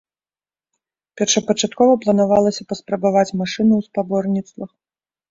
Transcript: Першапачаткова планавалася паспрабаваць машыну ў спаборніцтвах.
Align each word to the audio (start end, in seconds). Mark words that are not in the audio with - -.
Першапачаткова 1.19 1.93
планавалася 2.05 2.65
паспрабаваць 2.73 3.35
машыну 3.43 3.73
ў 3.77 3.81
спаборніцтвах. 3.89 4.71